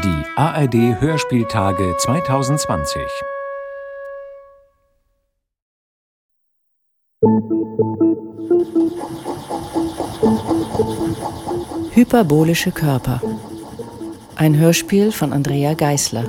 [0.00, 3.02] Die ARD Hörspieltage 2020.
[11.90, 13.20] Hyperbolische Körper.
[14.34, 16.24] Ein Hörspiel von Andrea Geisler.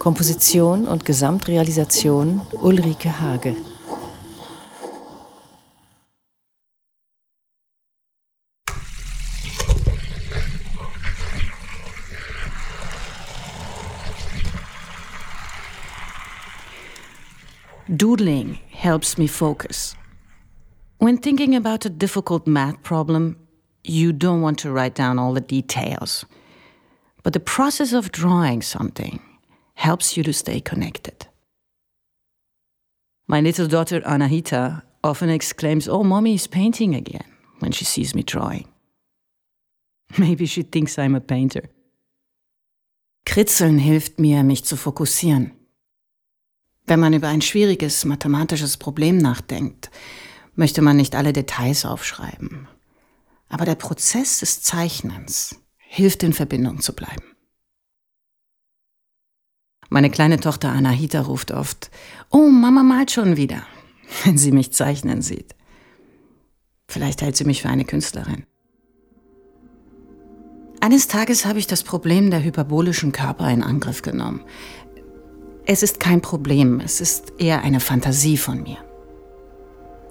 [0.00, 3.54] Komposition und Gesamtrealisation Ulrike Hage.
[17.96, 19.94] Doodling helps me focus.
[20.98, 23.36] When thinking about a difficult math problem,
[23.84, 26.24] you don't want to write down all the details.
[27.22, 29.20] But the process of drawing something
[29.74, 31.26] helps you to stay connected.
[33.28, 37.24] My little daughter Anahita often exclaims, Oh, mommy is painting again,
[37.60, 38.66] when she sees me drawing.
[40.18, 41.68] Maybe she thinks I'm a painter.
[43.24, 45.55] Kritzeln hilft mir, mich zu fokussieren.
[46.86, 49.90] Wenn man über ein schwieriges mathematisches Problem nachdenkt,
[50.54, 52.68] möchte man nicht alle Details aufschreiben.
[53.48, 57.24] Aber der Prozess des Zeichnens hilft in Verbindung zu bleiben.
[59.88, 61.90] Meine kleine Tochter Anahita ruft oft,
[62.30, 63.62] Oh, Mama malt schon wieder,
[64.24, 65.54] wenn sie mich zeichnen sieht.
[66.88, 68.44] Vielleicht hält sie mich für eine Künstlerin.
[70.80, 74.44] Eines Tages habe ich das Problem der hyperbolischen Körper in Angriff genommen.
[75.68, 78.76] Es ist kein Problem, es ist eher eine Fantasie von mir.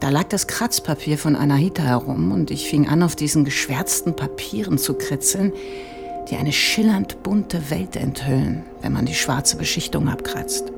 [0.02, 4.78] Da lag das Kratzpapier von Anahita herum und ich fing an, auf diesen geschwärzten Papieren
[4.78, 5.54] zu kritzeln,
[6.30, 10.74] die eine schillernd bunte Welt enthüllen, wenn man die schwarze Beschichtung abkratzt.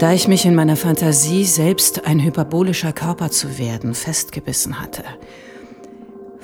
[0.00, 5.04] Da ich mich in meiner Fantasie selbst ein hyperbolischer Körper zu werden festgebissen hatte,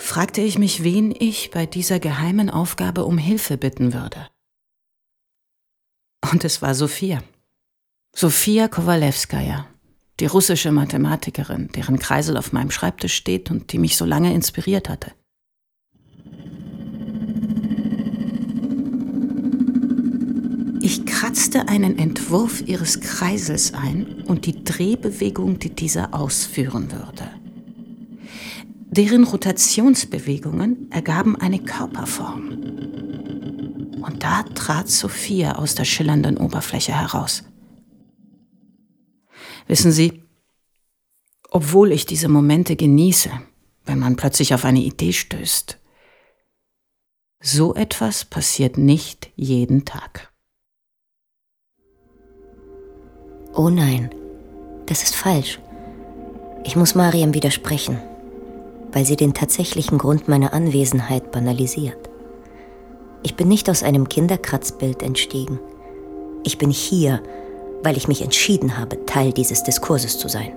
[0.05, 4.29] fragte ich mich, wen ich bei dieser geheimen Aufgabe um Hilfe bitten würde.
[6.31, 7.23] Und es war Sophia.
[8.15, 9.67] Sophia Kowalewskaja,
[10.21, 14.89] die russische Mathematikerin, deren Kreisel auf meinem Schreibtisch steht und die mich so lange inspiriert
[14.89, 15.13] hatte.
[20.81, 27.44] Ich kratzte einen Entwurf ihres Kreisels ein und die Drehbewegung, die dieser ausführen würde.
[28.97, 32.51] Deren Rotationsbewegungen ergaben eine Körperform.
[34.01, 37.43] Und da trat Sophia aus der schillernden Oberfläche heraus.
[39.67, 40.23] Wissen Sie,
[41.51, 43.33] obwohl ich diese Momente genieße,
[43.85, 45.81] wenn man plötzlich auf eine Idee stößt,
[47.43, 50.33] so etwas passiert nicht jeden Tag.
[53.55, 54.15] Oh nein,
[54.87, 55.59] das ist falsch.
[56.63, 58.01] Ich muss Mariam widersprechen,
[58.94, 62.10] weil sie den tatsächlichen Grund meiner Anwesenheit banalisiert.
[63.24, 65.60] Ich bin nicht aus einem Kinderkratzbild entstiegen.
[66.44, 67.22] Ich bin hier,
[67.84, 70.54] weil ich mich entschieden habe, Teil dieses Diskurses zu sein.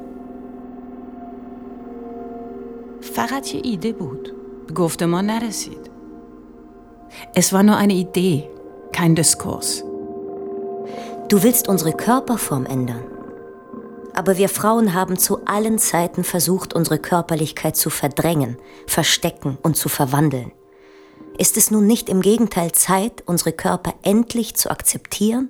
[3.03, 4.33] فقط یه ایده بود.
[4.75, 5.91] گفته ما نرسید.
[7.35, 8.49] Es war nur eine Idee,
[8.93, 9.85] kein Diskurs.
[11.29, 13.05] Du willst unsere Körperform ändern.
[14.17, 19.89] Aber wir Frauen haben zu allen Zeiten versucht, unsere Körperlichkeit zu verdrängen, verstecken und zu
[19.89, 20.53] verwandeln.
[21.39, 25.49] Ist es nun nicht im Gegenteil Zeit, unsere Körper endlich zu akzeptieren?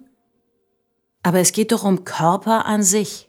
[1.22, 3.28] Aber es geht doch um Körper an sich.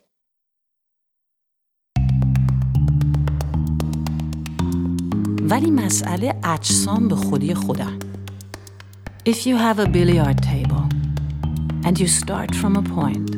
[5.49, 7.99] ولی مسئله اجسام به خودی خودن.
[9.25, 10.83] If you have a billiard table
[11.85, 13.36] and you start from a point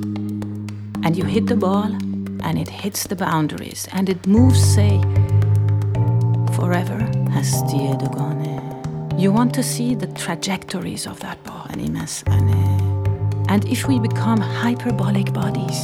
[1.04, 1.92] and you hit the ball
[2.46, 5.02] and it hits the boundaries and it moves say
[6.58, 7.00] forever
[7.36, 8.56] هستی دوگانه
[9.18, 11.56] You want to see the trajectories of that ball.
[13.48, 15.80] And if we become hyperbolic bodies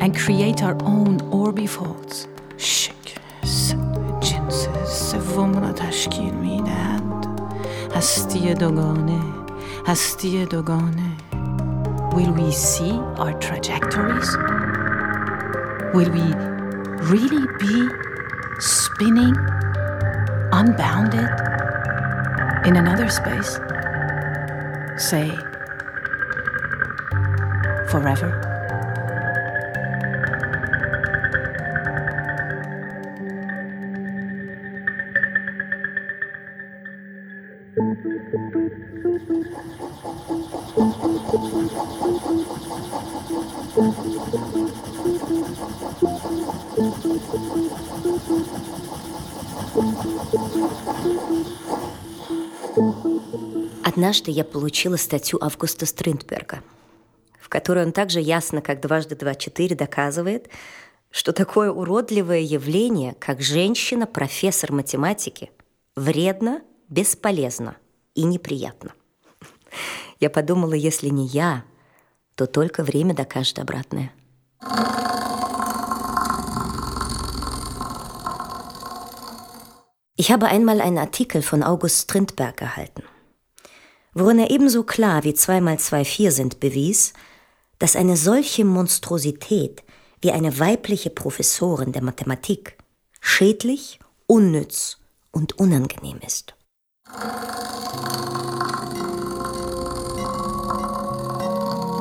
[0.00, 2.26] and create our own orbifolds,
[4.20, 7.26] جنس سوم را تشکیل میدهد
[7.94, 9.20] هستی دوگانه
[9.86, 11.25] هستی دوگانه
[12.17, 14.35] Will we see our trajectories?
[15.93, 16.33] Will we
[17.13, 17.89] really be
[18.57, 19.35] spinning
[20.51, 21.29] unbounded
[22.65, 23.59] in another space?
[24.97, 25.29] Say,
[27.91, 28.46] forever?
[54.07, 56.63] Однажды я получила статью Августа Стриндберга,
[57.41, 60.47] в которой он также ясно, как дважды два четыре, доказывает,
[61.11, 65.51] что такое уродливое явление, как женщина-профессор математики,
[65.97, 67.75] вредно, бесполезно
[68.15, 68.93] и неприятно.
[70.21, 71.65] Я подумала, если не я,
[72.35, 74.13] то только время докажет обратное.
[80.15, 83.03] Ich habe einmal einen Artikel von August Strindberg erhalten,
[84.19, 87.13] worin er ebenso klar wie 2 mal 2 4 sind bewies,
[87.79, 89.83] dass eine solche Monstrosität
[90.21, 92.77] wie eine weibliche Professorin der Mathematik
[93.21, 94.97] schädlich, unnütz
[95.31, 96.55] und unangenehm ist.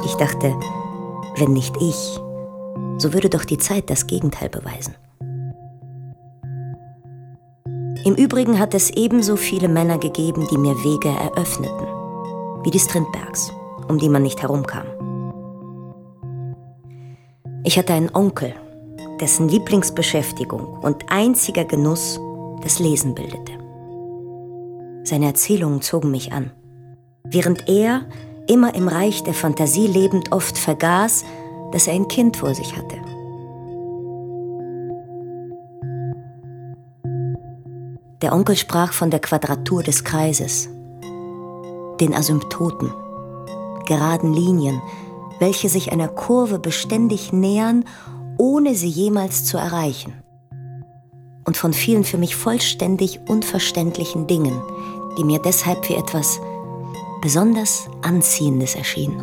[0.04, 0.54] Ich dachte,
[1.36, 2.20] wenn nicht ich,
[2.98, 4.94] so würde doch die Zeit das Gegenteil beweisen.
[8.04, 11.88] Im Übrigen hat es ebenso viele Männer gegeben, die mir Wege eröffneten,
[12.66, 13.52] wie die Strindbergs,
[13.86, 14.86] um die man nicht herumkam.
[17.62, 18.54] Ich hatte einen Onkel,
[19.20, 22.20] dessen Lieblingsbeschäftigung und einziger Genuss
[22.62, 23.52] das Lesen bildete.
[25.04, 26.50] Seine Erzählungen zogen mich an,
[27.22, 28.04] während er,
[28.48, 31.24] immer im Reich der Fantasie lebend, oft vergaß,
[31.70, 32.96] dass er ein Kind vor sich hatte.
[38.22, 40.68] Der Onkel sprach von der Quadratur des Kreises,
[42.00, 42.92] den Asymptoten,
[43.86, 44.80] geraden Linien,
[45.38, 47.84] welche sich einer Kurve beständig nähern,
[48.38, 50.14] ohne sie jemals zu erreichen.
[51.44, 54.60] Und von vielen für mich vollständig unverständlichen Dingen,
[55.16, 56.40] die mir deshalb wie etwas
[57.22, 59.22] besonders Anziehendes erschienen.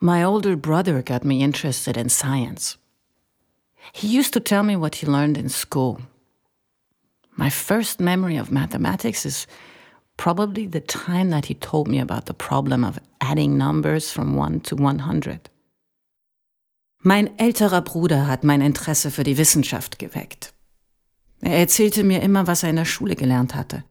[0.00, 2.78] My older brother got me interested in science.
[3.92, 5.98] He used to tell me what he learned in school.
[7.36, 9.46] My first memory of mathematics is
[10.16, 14.60] probably the time that he told me about the problem of adding numbers from 1
[14.62, 15.50] to 100.
[17.02, 20.54] Mein älterer Bruder hat mein Interesse für die Wissenschaft geweckt.
[21.40, 23.84] Er erzählte mir immer, was er in der Schule gelernt hatte.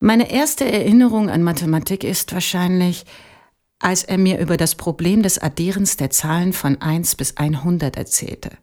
[0.00, 3.06] Meine erste Erinnerung an Mathematik ist wahrscheinlich,
[3.78, 8.58] als er mir über das Problem des Addierens der Zahlen von 1 bis 100 erzählte.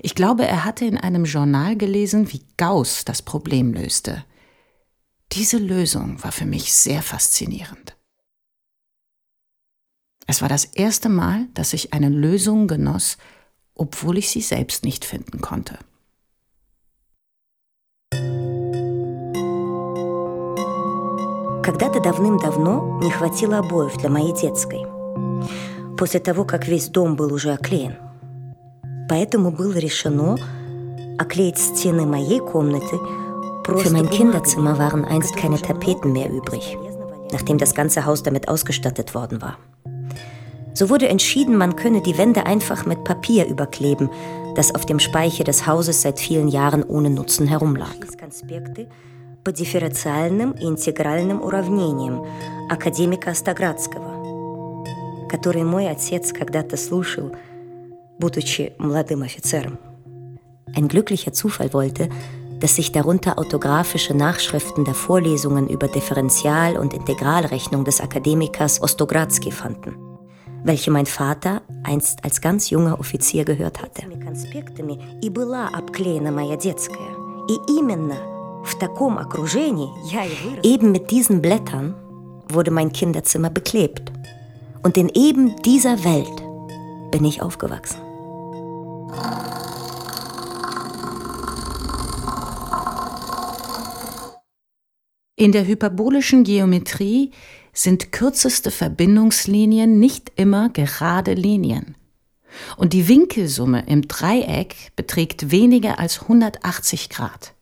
[0.00, 4.24] Ich glaube, er hatte in einem Journal gelesen, wie Gauss das Problem löste.
[5.32, 7.96] Diese Lösung war für mich sehr faszinierend.
[10.26, 13.16] Es war das erste Mal, dass ich eine Lösung genoss,
[13.74, 15.78] obwohl ich sie selbst nicht finden konnte.
[21.62, 24.86] Когда-то давным-давно не хватило обоев для моей детской.
[25.96, 27.96] После того, как весь дом был уже оклеен.
[29.08, 30.36] Поэтому было решено
[31.18, 32.98] оклеить стены моей комнаты
[33.76, 36.78] Für mein Kinderzimmer waren einst keine Tapeten mehr übrig,
[37.32, 39.58] nachdem das ganze Haus damit ausgestattet worden war.
[40.72, 44.08] So wurde entschieden, man könne die Wände einfach mit Papier überkleben,
[44.54, 47.94] das auf dem Speicher des Hauses seit vielen Jahren ohne Nutzen herumlag.
[49.44, 52.24] по дифференциальным и интегральным уравнениям
[52.68, 54.84] академика Остаградского,
[55.28, 57.32] который мой отец когда-то слушал,
[58.22, 59.78] будучи молодым офицером.
[60.74, 62.08] Ein glücklicher Zufall wollte,
[62.60, 69.96] dass sich darunter autografische Nachschriften der Vorlesungen über Differential- und Integralrechnung des Akademikers Ostogradsky fanden,
[70.64, 74.02] welche mein Vater einst als ganz junger Offizier gehört hatte.
[80.62, 81.94] Eben mit diesen Blättern
[82.50, 84.12] wurde mein Kinderzimmer beklebt.
[84.82, 86.42] Und in eben dieser Welt
[87.10, 88.01] bin ich aufgewachsen.
[95.35, 97.31] In der hyperbolischen Geometrie
[97.73, 101.95] sind kürzeste Verbindungslinien nicht immer gerade Linien.
[102.77, 107.53] Und die Winkelsumme im Dreieck beträgt weniger als 180 Grad.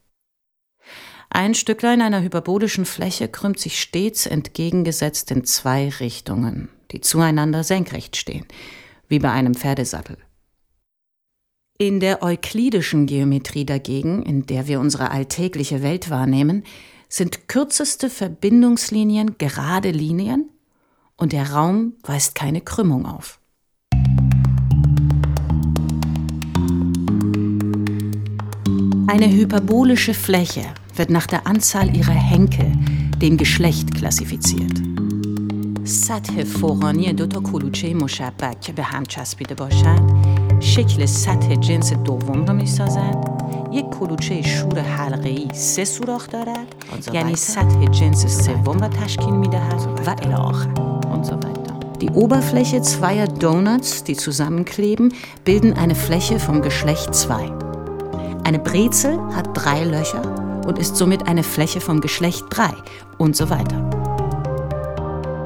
[1.30, 8.16] Ein Stücklein einer hyperbolischen Fläche krümmt sich stets entgegengesetzt in zwei Richtungen, die zueinander senkrecht
[8.16, 8.46] stehen,
[9.08, 10.18] wie bei einem Pferdesattel.
[11.81, 16.65] In der euklidischen Geometrie dagegen, in der wir unsere alltägliche Welt wahrnehmen,
[17.09, 20.49] sind kürzeste Verbindungslinien gerade Linien
[21.17, 23.39] und der Raum weist keine Krümmung auf.
[29.09, 32.73] Eine hyperbolische Fläche wird nach der Anzahl ihrer Henkel,
[33.21, 34.83] dem Geschlecht, klassifiziert.
[35.87, 42.45] سطح فوقانی دو تا کلوچه مشبک که به هم چسبیده باشند شکل سطح جنس دوم
[42.45, 43.37] رو میسازند
[43.73, 46.67] یک کلوچه شور حلقه‌ای سه سوراخ دارد
[47.13, 50.69] یعنی سطح جنس سوم را تشکیل میدهد و الی آخر
[51.13, 51.75] und so weiter.
[52.01, 57.51] Die Oberfläche zweier Donuts, die zusammenkleben, bilden eine Fläche vom Geschlecht 2.
[58.45, 60.23] Eine Brezel hat drei Löcher
[60.67, 62.71] und ist somit eine Fläche vom Geschlecht 3
[63.19, 63.81] und so weiter.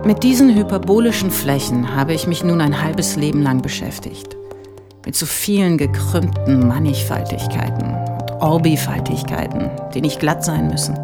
[0.04, 4.33] Mit diesen hyperbolischen Flächen habe ich mich nun ein halbes Leben lang beschäftigt.
[5.05, 10.97] Mit so vielen gekrümmten Mannigfaltigkeiten und Orbifaltigkeiten, die nicht glatt sein müssen.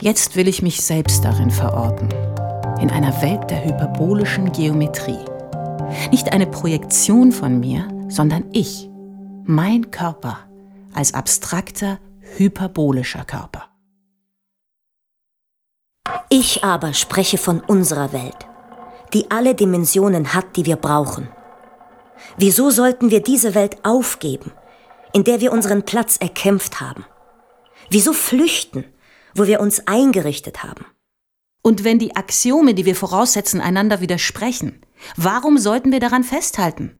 [0.00, 2.08] Jetzt will ich mich selbst darin verorten
[2.80, 5.18] in einer Welt der hyperbolischen Geometrie.
[6.12, 8.88] Nicht eine Projektion von mir, sondern ich,
[9.44, 10.38] mein Körper
[10.94, 11.98] als abstrakter,
[12.36, 13.64] hyperbolischer Körper.
[16.28, 18.46] Ich aber spreche von unserer Welt,
[19.12, 21.28] die alle Dimensionen hat, die wir brauchen.
[22.36, 24.52] Wieso sollten wir diese Welt aufgeben,
[25.12, 27.04] in der wir unseren Platz erkämpft haben?
[27.90, 28.84] Wieso flüchten,
[29.34, 30.86] wo wir uns eingerichtet haben?
[31.62, 34.80] Und wenn die Axiome, die wir voraussetzen, einander widersprechen,
[35.16, 36.98] warum sollten wir daran festhalten?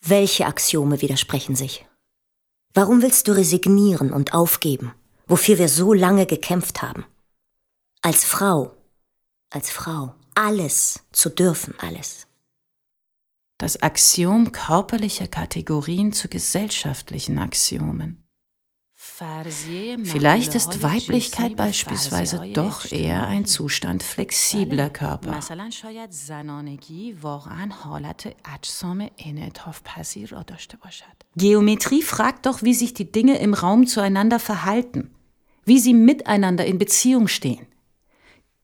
[0.00, 1.86] Welche Axiome widersprechen sich?
[2.74, 4.92] Warum willst du resignieren und aufgeben,
[5.26, 7.06] wofür wir so lange gekämpft haben?
[8.02, 8.72] Als Frau,
[9.50, 12.26] als Frau, alles zu dürfen, alles.
[13.58, 18.24] Das Axiom körperlicher Kategorien zu gesellschaftlichen Axiomen.
[18.96, 25.38] Vielleicht ist Weiblichkeit beispielsweise doch eher ein Zustand flexibler Körper.
[31.36, 35.14] Geometrie fragt doch, wie sich die Dinge im Raum zueinander verhalten,
[35.64, 37.66] wie sie miteinander in Beziehung stehen.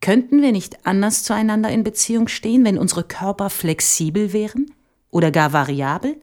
[0.00, 4.66] Könnten wir nicht anders zueinander in Beziehung stehen, wenn unsere Körper flexibel wären
[5.10, 6.20] oder gar variabel?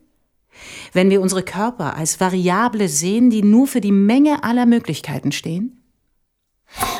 [0.93, 5.83] wenn wir unsere Körper als Variable sehen, die nur für die Menge aller Möglichkeiten stehen?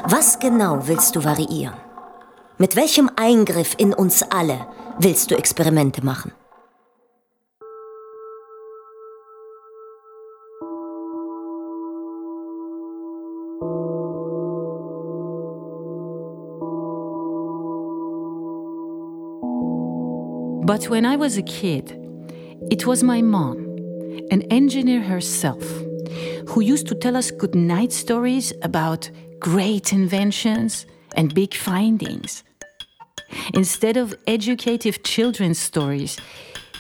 [0.04, 1.76] Was genau willst du variieren?
[2.58, 4.68] Mit welchem Eingriff in uns alle
[5.00, 6.32] willst du Experimente machen?
[20.68, 21.86] But when I was a kid,
[22.70, 23.58] It was my mom,
[24.32, 25.64] an engineer herself,
[26.50, 29.10] who used to tell us good night stories about
[29.40, 32.44] great inventions and big findings.
[33.54, 36.18] Instead of educative children's stories,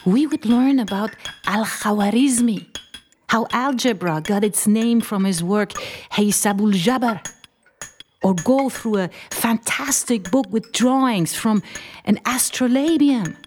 [0.06, 1.12] we would learn about
[1.46, 2.60] Al Khawarizmi,
[3.30, 5.72] how algebra got its name from his work
[6.12, 7.18] Haysabul Jabar,
[8.22, 11.64] or go through a fantastic book with drawings from
[12.04, 13.38] an astrolabium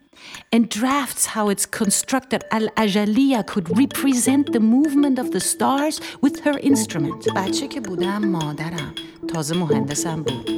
[0.51, 6.39] and drafts how it's constructed Al Ajalia could represent the movement of the stars with
[6.45, 7.27] her instrument.
[7.35, 8.93] بچه که بودم مادرم
[9.27, 10.49] تازه مهندسم بود.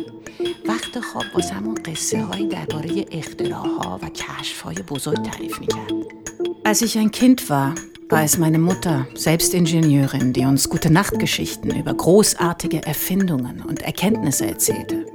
[0.67, 5.91] وقت خواب واسمون قصه هایی درباره اختراعها و کشف های بزرگ تعریف میکرد.
[6.65, 7.75] Als ich ein Kind war,
[8.09, 14.45] war es meine Mutter, selbst Ingenieurin, die uns gute Nachtgeschichten über großartige Erfindungen und Erkenntnisse
[14.45, 15.10] erzählte.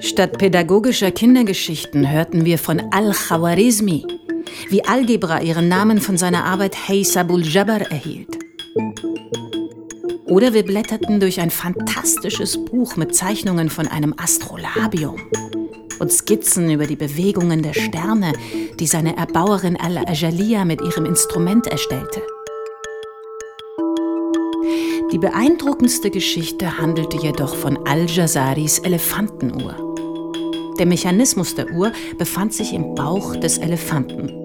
[0.00, 4.04] Statt pädagogischer Kindergeschichten hörten wir von Al-Khawarizmi,
[4.68, 8.38] wie Algebra ihren Namen von seiner Arbeit Haysabul Jabbar erhielt.
[10.26, 15.20] Oder wir blätterten durch ein fantastisches Buch mit Zeichnungen von einem Astrolabium
[15.98, 18.32] und Skizzen über die Bewegungen der Sterne,
[18.78, 22.22] die seine Erbauerin Al-Ajalia mit ihrem Instrument erstellte.
[25.12, 29.94] Die beeindruckendste Geschichte handelte jedoch von Al-Jazaris Elefantenuhr.
[30.80, 34.44] Der Mechanismus der Uhr befand sich im Bauch des Elefanten.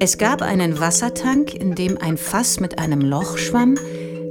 [0.00, 3.76] Es gab einen Wassertank, in dem ein Fass mit einem Loch schwamm,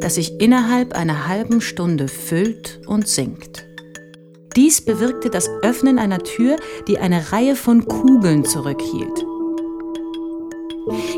[0.01, 3.65] das sich innerhalb einer halben Stunde füllt und sinkt.
[4.55, 6.57] Dies bewirkte das Öffnen einer Tür,
[6.88, 9.25] die eine Reihe von Kugeln zurückhielt.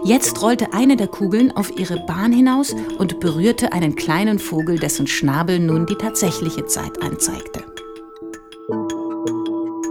[0.04, 5.08] Jetzt rollte eine der Kugeln auf ihre Bahn hinaus und berührte einen kleinen Vogel, dessen
[5.08, 7.64] Schnabel nun die tatsächliche Zeit anzeigte.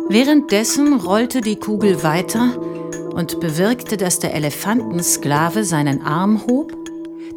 [0.08, 2.58] Währenddessen rollte die Kugel weiter
[3.12, 6.72] und bewirkte, dass der Elefantensklave seinen Arm hob,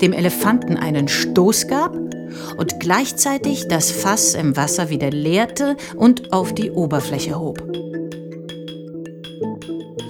[0.01, 1.95] dem Elefanten einen Stoß gab
[2.57, 7.61] und gleichzeitig das Fass im Wasser wieder leerte und auf die Oberfläche hob.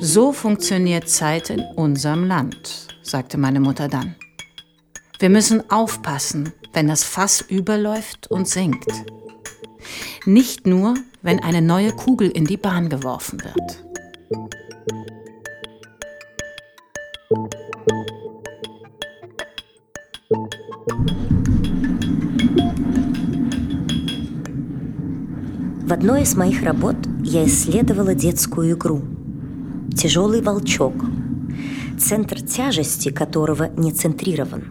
[0.01, 4.15] So funktioniert Zeit in unserem Land, sagte meine Mutter dann.
[5.19, 8.91] Wir müssen aufpassen, wenn das Fass überläuft und sinkt.
[10.27, 13.83] Nicht nur, wenn eine neue Kugel in die Bahn geworfen wird.
[25.87, 29.03] В одной из моих работ я исследовала детскую игру
[29.97, 30.95] «Тяжелый волчок»,
[31.99, 34.65] центр тяжести которого не центрирован.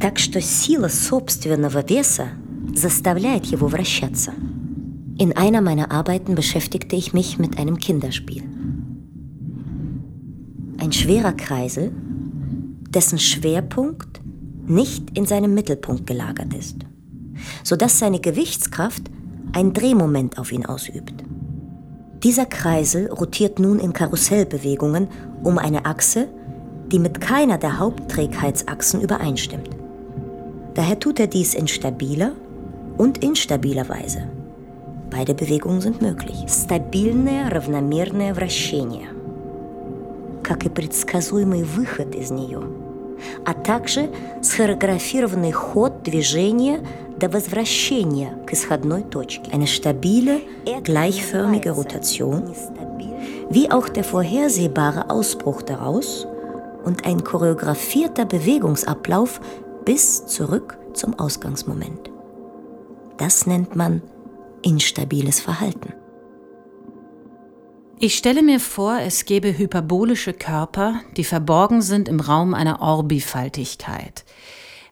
[0.00, 2.28] Так что сила собственного веса
[2.74, 4.32] заставляет его вращаться.
[5.18, 8.42] In einer meiner Arbeiten beschäftigte ich mich mit einem Kinderspiel.
[10.78, 11.90] Ein schwerer Kreisel,
[12.90, 14.20] dessen Schwerpunkt
[14.66, 16.76] nicht in seinem Mittelpunkt gelagert ist,
[17.62, 19.04] sodass seine Gewichtskraft
[19.52, 21.24] ein Drehmoment auf ihn ausübt.
[22.22, 25.08] Dieser Kreisel rotiert nun in Karussellbewegungen
[25.42, 26.28] um eine Achse,
[26.90, 29.70] die mit keiner der Hauptträgheitsachsen übereinstimmt.
[30.74, 32.32] Daher tut er dies in stabiler
[32.96, 34.28] und instabiler Weise.
[35.10, 36.44] Beide Bewegungen sind möglich.
[36.48, 39.08] Стабильное равномерное вращение,
[40.42, 42.60] как и предсказуемый выход из нее,
[43.44, 44.10] а также
[44.42, 46.80] схореографированный ход движения
[47.18, 49.50] до возвращения к исходной точке.
[49.50, 50.40] Eine stabile,
[50.82, 52.54] gleichförmige Rotation,
[53.50, 56.26] wie auch der vorhersehbare Ausbruch daraus
[56.84, 59.40] und ein choreografierter Bewegungsablauf
[59.84, 62.10] bis zurück zum Ausgangsmoment.
[63.18, 64.02] Das nennt man
[64.62, 65.94] instabiles Verhalten.
[68.03, 74.25] Ich stelle mir vor, es gäbe hyperbolische Körper, die verborgen sind im Raum einer Orbifaltigkeit–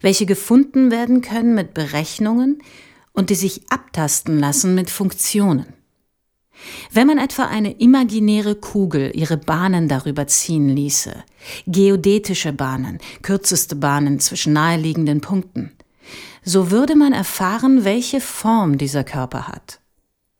[0.01, 2.61] welche gefunden werden können mit Berechnungen
[3.13, 5.73] und die sich abtasten lassen mit Funktionen.
[6.91, 11.23] Wenn man etwa eine imaginäre Kugel ihre Bahnen darüber ziehen ließe,
[11.67, 15.71] geodätische Bahnen, kürzeste Bahnen zwischen naheliegenden Punkten,
[16.43, 19.79] so würde man erfahren, welche Form dieser Körper hat.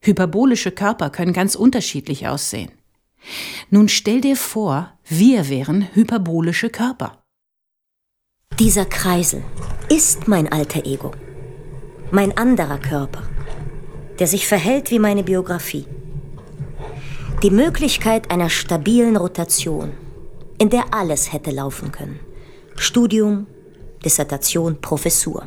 [0.02, 2.72] Hyperbolische Körper können ganz unterschiedlich aussehen.
[3.70, 7.22] Nun stell dir vor, wir wären hyperbolische Körper.
[8.60, 9.44] Dieser Kreisel
[9.90, 11.12] ist mein alter Ego,
[12.12, 13.24] mein anderer Körper,
[14.20, 15.86] der sich verhält wie meine Biografie.
[17.44, 19.92] Die Möglichkeit einer stabilen Rotation,
[20.58, 22.20] in der alles hätte laufen können.
[22.76, 23.48] Studium,
[24.04, 25.46] Dissertation, Professur.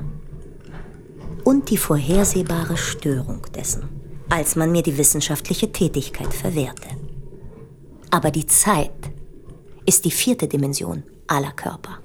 [1.45, 3.89] Und die vorhersehbare Störung dessen,
[4.33, 6.89] als man mir die wissenschaftliche Tätigkeit verwehrte.
[8.09, 9.13] Aber die Zeit
[9.85, 11.99] ist die vierte Dimension aller Körper.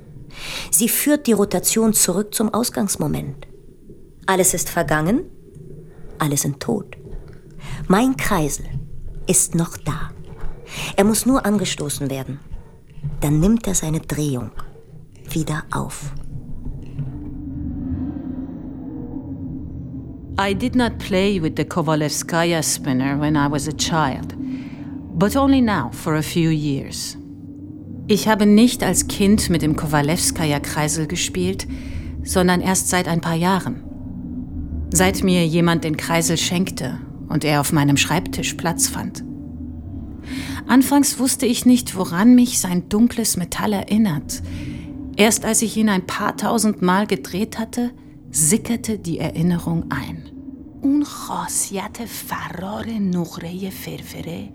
[0.70, 3.48] Sie führt die Rotation zurück zum Ausgangsmoment.
[4.26, 5.22] Alles ist vergangen,
[6.20, 6.98] alle sind tot.
[7.88, 8.66] Mein Kreisel
[9.26, 10.12] ist noch da.
[10.98, 12.42] Er muss nur angestoßen werden.
[13.22, 14.52] Dann nimmt er seine Drehung
[15.30, 16.12] wieder auf.
[20.40, 24.36] I did not play with the Kovalevskaya spinner when I was a child,
[25.18, 27.18] but only now for a few years.
[28.08, 31.68] Ich habe nicht als Kind mit dem Kowalewskaja-Kreisel gespielt,
[32.24, 33.84] sondern erst seit ein paar Jahren.
[34.92, 39.24] Seit mir jemand den Kreisel schenkte und er auf meinem Schreibtisch Platz fand.
[40.68, 44.44] Anfangs wusste ich nicht, woran mich sein dunkles Metall erinnert.
[45.16, 47.90] Erst als ich ihn ein paar tausend Mal gedreht hatte,
[48.31, 50.33] sickerte die Erinnerung ein.
[50.83, 54.49] اون خاصیت فرار نقره فرفره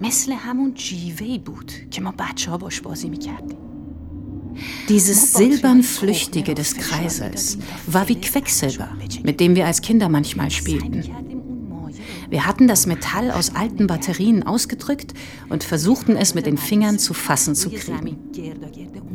[0.00, 3.58] مثل همون جیوهی بود که ما بچه ها باش بازی میکردیم.
[4.88, 8.90] Dieses silbern Flüchtige des Kreisels war wie Quecksilber,
[9.22, 11.02] mit dem wir als Kinder manchmal spielten.
[12.28, 15.12] Wir hatten das Metall aus alten Batterien ausgedrückt
[15.48, 18.16] und versuchten es mit den Fingern zu fassen zu kriegen.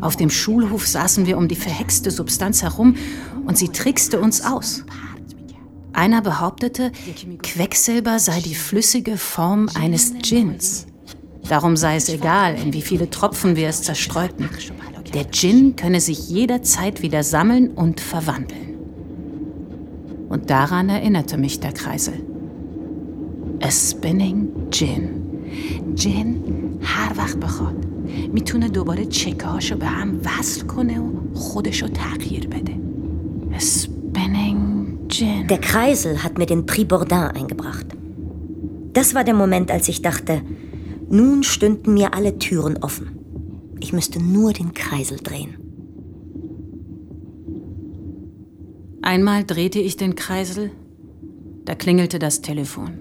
[0.03, 2.97] Auf dem Schulhof saßen wir um die verhexte Substanz herum
[3.47, 4.85] und sie trickste uns aus.
[5.93, 6.91] Einer behauptete,
[7.43, 10.87] Quecksilber sei die flüssige Form eines Gins.
[11.49, 14.51] Darum sei es egal, in wie viele Tropfen wir es zerstreuten.
[15.15, 18.77] Der Gin könne sich jederzeit wieder sammeln und verwandeln.
[20.29, 22.15] Und daran erinnerte mich der Kreisel.
[23.63, 25.95] A spinning Gin.
[25.95, 27.92] Gin Harvach bechot.
[28.34, 32.78] میتونه دوباره چکهاشو به هم وصل کنه و خودشو تغییر بده.
[33.54, 34.68] A spinning
[35.08, 35.48] Gin.
[35.48, 37.88] Der Kreisel hat mir den Prix eingebracht.
[38.94, 40.42] Das war der Moment, als ich dachte,
[41.10, 43.08] nun stünden mir alle Türen offen.
[43.80, 45.56] Ich müsste nur den Kreisel drehen.
[49.02, 50.72] Einmal drehte ich den Kreisel,
[51.64, 52.92] da klingelte das Telefon.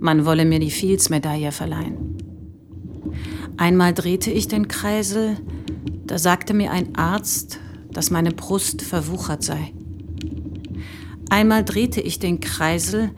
[0.00, 2.16] Man wolle mir die Fields-Medaille verleihen.
[3.60, 5.36] Einmal drehte ich den Kreisel,
[6.06, 7.58] da sagte mir ein Arzt,
[7.90, 9.72] dass meine Brust verwuchert sei.
[11.30, 13.10] Einmal drehte ich den Kreisel,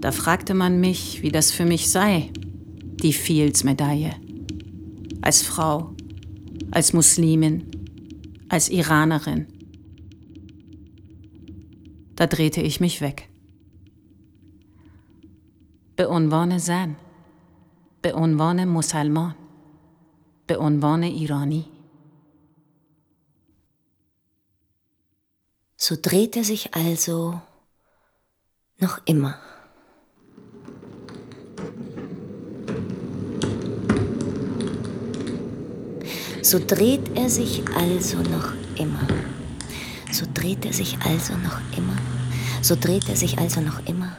[0.00, 2.30] Da fragte man mich, wie das für mich sei,
[3.02, 4.14] die Fields-Medaille.
[5.20, 5.90] Als Frau,
[6.70, 7.64] als Muslimin,
[8.48, 9.46] als Iranerin.
[12.14, 13.28] Da drehte ich mich weg.
[15.96, 16.96] به عنوان زن
[18.02, 19.34] به عنوان مسلمان
[20.46, 21.66] به عنوان ایرانی
[25.80, 27.40] So dreht er sich also
[28.78, 29.38] noch immer.
[36.42, 39.06] So dreht er sich also noch immer.
[40.10, 41.96] So dreht er sich also noch immer.
[42.60, 44.18] So dreht er sich also noch immer.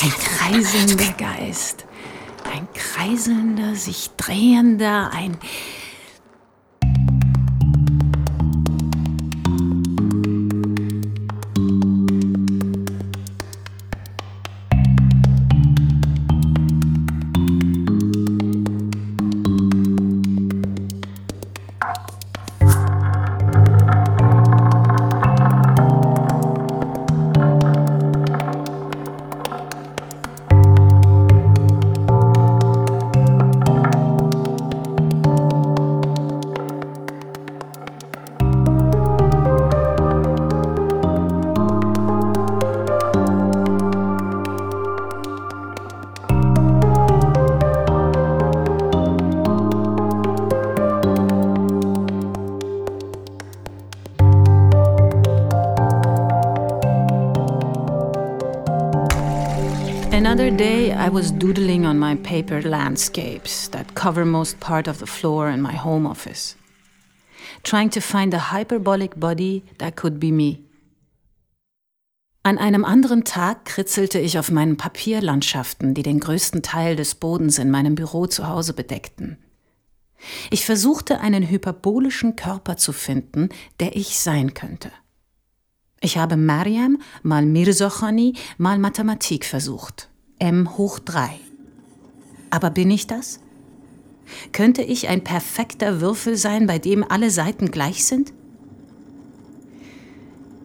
[0.00, 1.84] Ein kreiselnder Geist.
[2.50, 5.36] Ein kreiselnder, sich drehender, ein
[60.38, 65.06] Another day, I was doodling on my paper landscapes that cover most part of the
[65.06, 66.54] floor in my home office,
[67.64, 70.60] trying to find a hyperbolic body that could be me.
[72.44, 77.58] An einem anderen Tag kritzelte ich auf meinen Papierlandschaften, die den größten Teil des Bodens
[77.58, 79.38] in meinem Büro zu Hause bedeckten.
[80.52, 83.48] Ich versuchte einen hyperbolischen Körper zu finden,
[83.80, 84.92] der ich sein könnte.
[86.00, 90.08] Ich habe Mariam mal Mirzochani mal Mathematik versucht.
[90.38, 91.30] M hoch 3.
[92.50, 93.40] Aber bin ich das?
[94.52, 98.32] Könnte ich ein perfekter Würfel sein, bei dem alle Seiten gleich sind?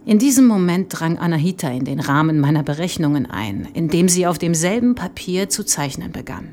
[0.06, 4.96] In diesem Moment drang Anahita in den Rahmen meiner Berechnungen ein, indem sie auf demselben
[4.96, 6.50] Papier zu zeichnen begann.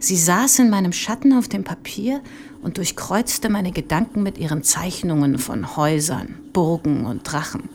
[0.00, 2.22] Sie saß in meinem Schatten auf dem Papier
[2.62, 7.68] und durchkreuzte meine Gedanken mit ihren Zeichnungen von Häusern, Burgen und Drachen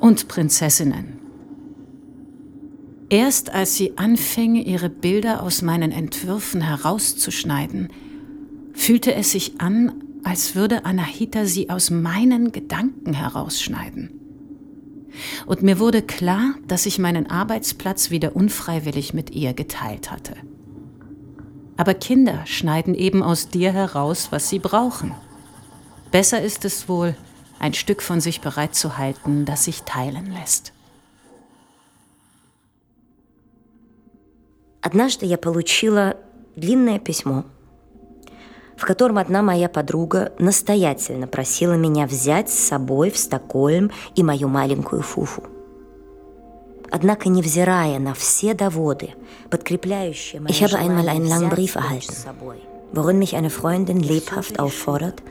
[0.00, 1.19] und Prinzessinnen.
[3.10, 7.88] Erst als sie anfing, ihre Bilder aus meinen Entwürfen herauszuschneiden,
[8.72, 14.12] fühlte es sich an, als würde Anahita sie aus meinen Gedanken herausschneiden.
[15.44, 20.36] Und mir wurde klar, dass ich meinen Arbeitsplatz wieder unfreiwillig mit ihr geteilt hatte.
[21.76, 25.12] Aber Kinder schneiden eben aus dir heraus, was sie brauchen.
[26.12, 27.16] Besser ist es wohl,
[27.58, 30.72] ein Stück von sich bereitzuhalten, das sich teilen lässt.
[34.81, 36.15] Однажды я получила
[36.55, 37.45] длинное письмо,
[38.77, 44.47] в котором одна моя подруга настоятельно просила меня взять с собой в Стокгольм и мою
[44.47, 45.43] маленькую Фуфу.
[46.91, 49.15] Однако, невзирая на все доводы,
[49.49, 52.13] подкрепляющие Ich habe einmal einen langen Brief erhalten,
[52.93, 55.23] worin mich eine Freundin lebhaft auffordert,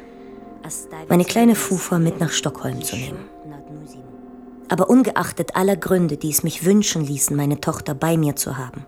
[1.09, 3.29] meine kleine Fufa mit nach Stockholm zu nehmen.
[4.69, 8.85] Aber ungeachtet aller Gründe, die es mich wünschen ließen, meine Tochter bei mir zu haben,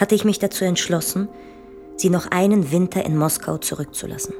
[0.00, 1.28] hatte ich mich dazu entschlossen,
[1.96, 4.34] sie noch einen Winter in Moskau zurückzulassen.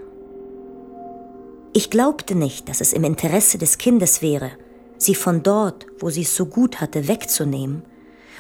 [1.73, 4.51] Ich glaubte nicht, dass es im Interesse des Kindes wäre,
[4.97, 7.85] sie von dort, wo sie es so gut hatte, wegzunehmen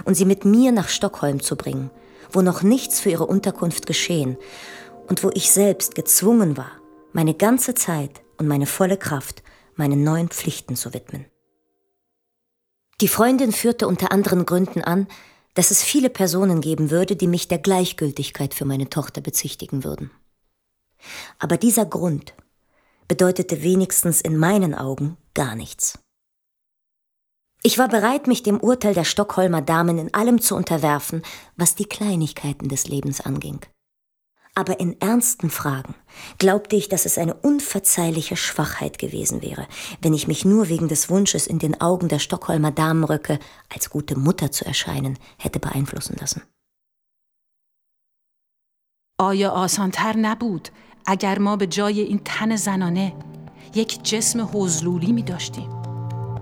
[0.05, 1.91] und sie mit mir nach Stockholm zu bringen,
[2.33, 4.37] wo noch nichts für ihre Unterkunft geschehen
[5.07, 6.73] und wo ich selbst gezwungen war,
[7.13, 9.43] meine ganze Zeit und meine volle Kraft
[9.77, 11.27] meinen neuen Pflichten zu widmen.
[13.01, 15.07] Die Freundin führte unter anderen Gründen an,
[15.55, 20.11] dass es viele Personen geben würde, die mich der Gleichgültigkeit für meine Tochter bezichtigen würden.
[21.39, 22.35] Aber dieser Grund
[23.09, 25.99] bedeutete wenigstens in meinen Augen gar nichts.
[27.63, 31.23] Ich war bereit, mich dem Urteil der Stockholmer Damen in allem zu unterwerfen,
[31.57, 33.61] was die Kleinigkeiten des Lebens anging
[34.60, 35.96] Aber in ernsten Fragen
[36.38, 39.68] glaubte ich, dass es eine unverzeihliche Schwachheit gewesen wäre,
[40.02, 43.40] wenn ich mich nur wegen des Wunsches, in den Augen der Stockholmer Damenröcke
[43.74, 46.42] als gute Mutter zu erscheinen, hätte beeinflussen lassen.
[49.18, 50.70] آیا آسانتر نبود
[51.06, 53.14] اگر ما به جای این تن زنانه
[53.76, 55.70] یک جسم حضلولی می داشتیم؟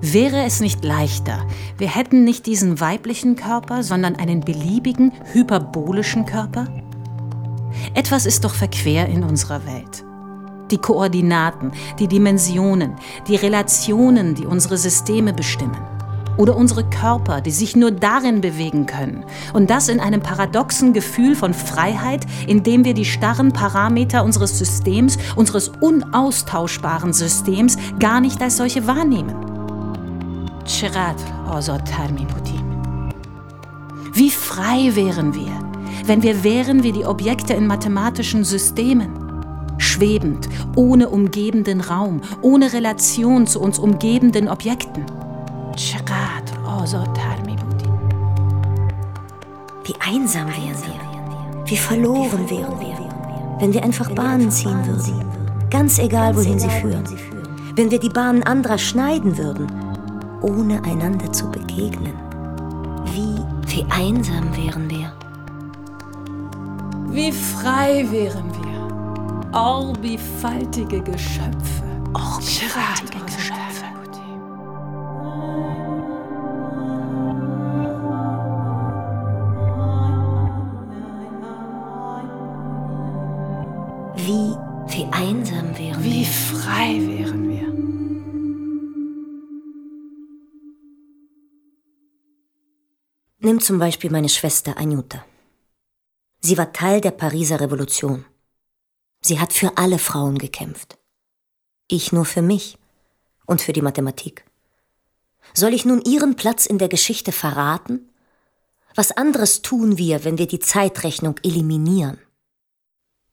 [0.02, 6.68] Wäre es nicht leichter, wir hätten nicht diesen weiblichen Körper, sondern einen beliebigen, hyperbolischen Körper?
[7.95, 10.05] Etwas ist doch verquer in unserer Welt.
[10.71, 15.79] Die Koordinaten, die Dimensionen, die Relationen, die unsere Systeme bestimmen.
[16.37, 19.25] Oder unsere Körper, die sich nur darin bewegen können.
[19.55, 24.57] Und das in einem paradoxen Gefühl von Freiheit, in dem wir die starren Parameter unseres
[24.57, 29.35] Systems, unseres unaustauschbaren Systems, gar nicht als solche wahrnehmen.
[31.49, 31.59] Oh,
[34.13, 35.68] Wie frei wären wir,
[36.09, 39.29] wenn wir wären wie die Objekte in mathematischen Systemen
[39.77, 45.05] schwebend, ohne umgebenden Raum, ohne Relation zu uns umgebenden Objekten.
[46.67, 46.85] Oh,
[49.85, 52.99] wie einsam wären wir, wie verloren wären wir,
[53.61, 55.25] wenn wir einfach Bahnen ziehen würden,
[55.71, 57.05] ganz egal wohin sie führen,
[57.77, 59.67] wenn wir die Bahnen anderer schneiden würden,
[60.41, 62.15] ohne einander zu begegnen.
[63.15, 64.98] Wie, wie einsam wären wir.
[67.11, 69.59] Wie frei wären wir.
[69.59, 71.83] Orbifaltige Geschöpfe.
[72.15, 73.85] Orbifaltige Geschöpfe.
[84.17, 84.55] Wie,
[84.89, 86.27] wie einsam wären Wie wir.
[86.27, 87.69] frei wären wir.
[93.41, 95.25] Nimm zum Beispiel meine Schwester Anjuta.
[96.42, 98.26] Sie war Teil der Pariser Revolution.
[99.22, 100.98] Sie hat für alle Frauen gekämpft.
[101.88, 102.78] Ich nur für mich
[103.46, 104.46] und für die Mathematik.
[105.54, 108.10] Soll ich nun ihren Platz in der Geschichte verraten?
[108.96, 112.20] Was anderes tun wir, wenn wir die Zeitrechnung eliminieren?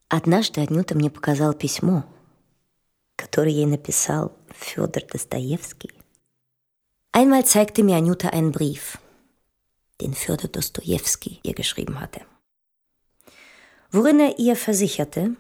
[0.09, 2.05] Однажды Анюта мне показал письмо,
[3.17, 5.93] которое ей написал Федор Достоевский.
[7.13, 8.99] Einmal zeigte mir Anjuta einen Brief,
[10.01, 12.23] den Fjodor Dostojewski ihr geschrieben hatte,
[13.96, 15.32] worin er ihr versicherte,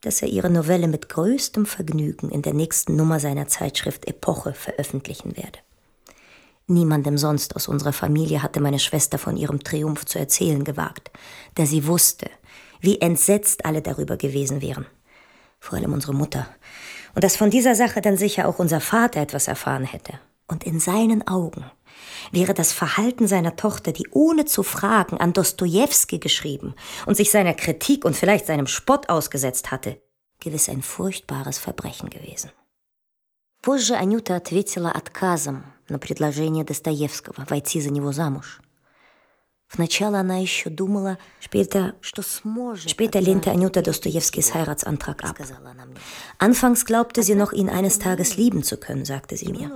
[0.00, 5.36] dass er ihre Novelle mit größtem Vergnügen in der nächsten Nummer seiner Zeitschrift Epoche veröffentlichen
[5.36, 5.58] werde.
[6.66, 11.10] Niemandem sonst aus unserer Familie hatte meine Schwester von ihrem Triumph zu erzählen gewagt,
[11.54, 12.30] da sie wusste,
[12.80, 14.86] wie entsetzt alle darüber gewesen wären.
[15.58, 16.48] Vor allem unsere Mutter.
[17.14, 20.14] Und dass von dieser Sache dann sicher auch unser Vater etwas erfahren hätte.
[20.46, 21.64] Und in seinen Augen
[22.31, 26.75] wäre das Verhalten seiner Tochter, die ohne zu fragen an Dostojewski geschrieben
[27.05, 30.01] und sich seiner Kritik und vielleicht seinem Spott ausgesetzt hatte,
[30.39, 32.51] gewiss ein furchtbares Verbrechen gewesen.
[33.61, 38.61] Позже Анюта ответила отказом на предложение Достоевского войти за него замуж.
[41.39, 42.89] später, что сможет.
[42.89, 45.37] Später lehnte Anjuta Dostojewskis Heiratsantrag ab.
[46.37, 49.71] Anfangs glaubte sie noch, ihn eines Tages lieben zu können, sagte sie mir.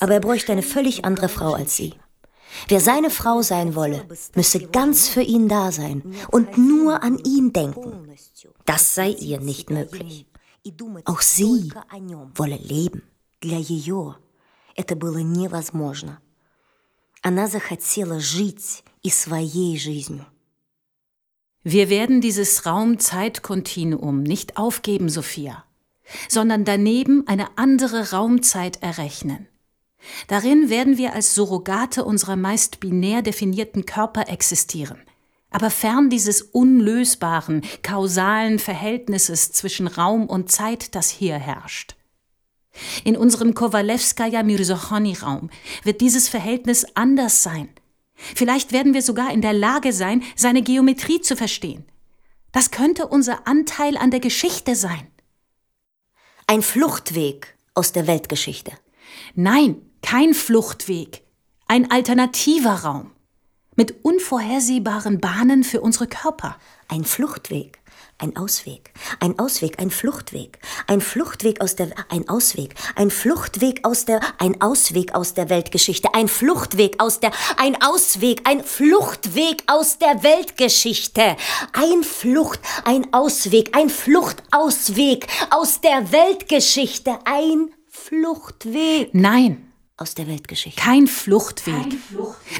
[0.00, 1.94] Aber er bräuchte eine völlig andere Frau als sie.
[2.68, 7.52] Wer seine Frau sein wolle, müsse ganz für ihn da sein und nur an ihn
[7.52, 8.08] denken.
[8.66, 10.26] Das sei ihr nicht möglich.
[11.04, 11.72] Auch sie
[12.34, 13.02] wolle leben.
[13.40, 14.16] Для ее
[14.76, 16.20] это было невозможно.
[17.22, 20.26] Она захотела жить и своей жизнью.
[21.62, 25.64] Wir werden dieses Raum-Zeit-Kontinuum nicht aufgeben, Sophia,
[26.28, 29.46] sondern daneben eine andere Raumzeit errechnen.
[30.28, 34.98] Darin werden wir als Surrogate unserer meist binär definierten Körper existieren,
[35.50, 41.96] aber fern dieses unlösbaren, kausalen Verhältnisses zwischen Raum und Zeit, das hier herrscht.
[43.04, 45.50] In unserem Kowalewskaja Mirzochony-Raum
[45.82, 47.68] wird dieses Verhältnis anders sein.
[48.15, 51.85] Vielleicht werden wir sogar in der Lage sein, seine Geometrie zu verstehen.
[52.51, 55.07] Das könnte unser Anteil an der Geschichte sein.
[56.47, 58.71] Ein Fluchtweg aus der Weltgeschichte.
[59.33, 61.23] Nein, kein Fluchtweg,
[61.67, 63.11] ein alternativer Raum
[63.75, 66.57] mit unvorhersehbaren Bahnen für unsere Körper.
[66.87, 67.79] Ein Fluchtweg,
[68.17, 74.05] ein Ausweg, ein Ausweg, ein Fluchtweg, ein Fluchtweg aus der, ein Ausweg, ein Fluchtweg aus
[74.05, 79.99] der, ein Ausweg aus der Weltgeschichte, ein Fluchtweg aus der, ein Ausweg, ein Fluchtweg aus
[79.99, 81.35] der Weltgeschichte,
[81.73, 89.09] ein Flucht, ein Ausweg, ein Fluchtausweg aus der Weltgeschichte, ein Fluchtweg.
[89.13, 90.81] Nein, aus der Weltgeschichte.
[90.81, 91.97] Kein Fluchtweg.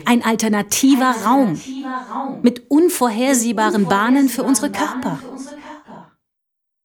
[0.05, 1.59] Ein alternativer Raum.
[2.41, 5.19] Mit unvorhersehbaren Bahnen für unsere Körper.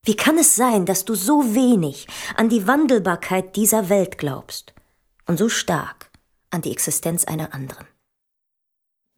[0.05, 4.75] Wie kann es sein, dass du so wenig an die Wandelbarkeit dieser Welt glaubst
[5.27, 6.11] und so stark
[6.51, 7.87] an die Existenz einer anderen?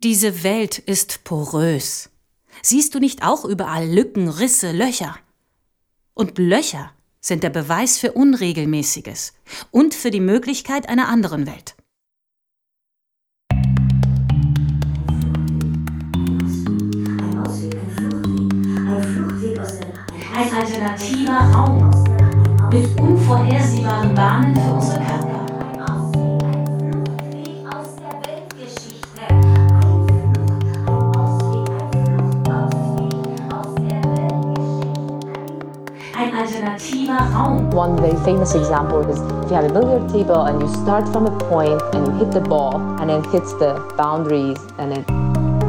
[0.03, 2.11] Diese Welt ist porös.
[2.61, 5.17] Siehst du nicht auch überall Lücken, Risse, Löcher?
[6.15, 6.93] Und Löcher
[7.23, 9.33] sind der Beweis für Unregelmäßiges
[9.71, 11.77] und für die Möglichkeit einer anderen Welt.
[20.35, 21.91] Ein alternativer Raum
[22.73, 25.52] mit unvorhersehbaren Bahnen für unsere Körper.
[36.73, 41.27] One very famous example is if you have a billiard table and you start from
[41.27, 45.07] a point and you hit the ball and it hits the boundaries and it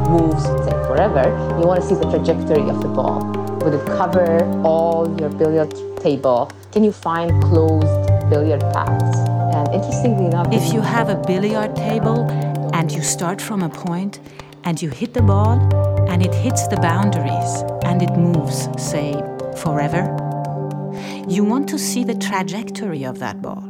[0.08, 1.28] moves, say, forever,
[1.60, 3.22] you want to see the trajectory of the ball.
[3.64, 6.50] Would it cover all your billiard table?
[6.72, 9.18] Can you find closed billiard paths?
[9.54, 12.32] And interestingly enough, if you have a billiard table
[12.74, 14.22] and you start from a point
[14.64, 15.60] and you hit the ball
[16.10, 19.22] and it hits the boundaries and it moves, say,
[19.58, 20.23] forever,
[21.28, 23.64] you want to see the trajectory of that ball.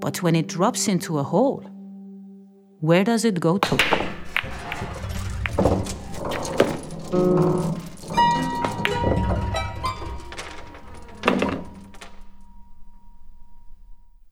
[0.00, 1.64] But when it drops into a hole,
[2.80, 3.76] where does it go to?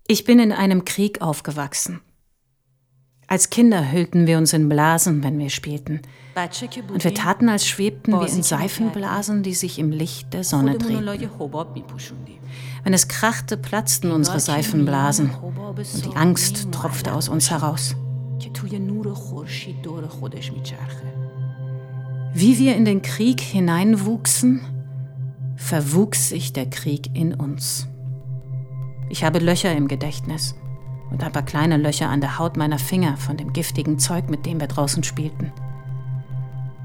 [0.06, 2.00] Ich bin in einem Krieg aufgewachsen.
[3.30, 6.00] Als Kinder hüllten wir uns in Blasen, wenn wir spielten.
[6.90, 11.06] Und wir taten, als schwebten wir in Seifenblasen, die sich im Licht der Sonne drehten.
[12.84, 17.96] Wenn es krachte, platzten unsere Seifenblasen und die Angst tropfte aus uns heraus.
[22.34, 24.60] Wie wir in den Krieg hineinwuchsen,
[25.56, 27.88] verwuchs sich der Krieg in uns.
[29.10, 30.54] Ich habe Löcher im Gedächtnis
[31.10, 34.46] und ein paar kleine Löcher an der Haut meiner Finger von dem giftigen Zeug, mit
[34.46, 35.52] dem wir draußen spielten.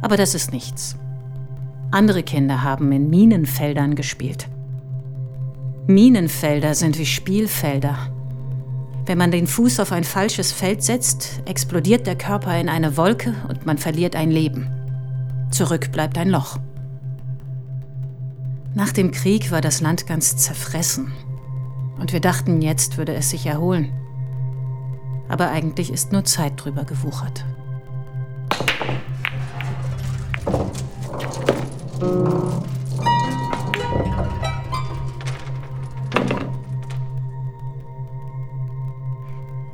[0.01, 0.97] Aber das ist nichts.
[1.91, 4.47] Andere Kinder haben in Minenfeldern gespielt.
[5.87, 7.97] Minenfelder sind wie Spielfelder.
[9.05, 13.35] Wenn man den Fuß auf ein falsches Feld setzt, explodiert der Körper in eine Wolke
[13.49, 14.67] und man verliert ein Leben.
[15.51, 16.57] Zurück bleibt ein Loch.
[18.75, 21.11] Nach dem Krieg war das Land ganz zerfressen.
[21.99, 23.91] Und wir dachten, jetzt würde es sich erholen
[25.33, 27.43] aber eigentlich ist nur Zeit drüber gewuchert.